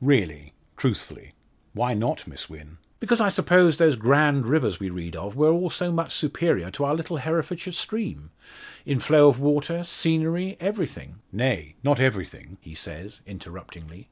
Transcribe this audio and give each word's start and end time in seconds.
"Really 0.00 0.54
truthfully. 0.78 1.34
Why 1.74 1.92
not, 1.92 2.26
Miss 2.26 2.48
Wynn?" 2.48 2.78
"Because 3.00 3.20
I 3.20 3.28
supposed 3.28 3.78
those 3.78 3.96
grand 3.96 4.46
rivers 4.46 4.80
we 4.80 4.88
read 4.88 5.14
of 5.14 5.36
were 5.36 5.50
all 5.52 5.68
so 5.68 5.92
much 5.92 6.14
superior 6.14 6.70
to 6.70 6.86
our 6.86 6.94
little 6.94 7.18
Herefordshire 7.18 7.74
stream; 7.74 8.30
in 8.86 8.98
flow 8.98 9.28
of 9.28 9.40
water, 9.40 9.84
scenery, 9.84 10.56
everything" 10.58 11.16
"Nay, 11.42 11.76
not 11.82 12.00
everything!" 12.00 12.56
he 12.62 12.74
says, 12.74 13.20
interruptingly. 13.26 14.08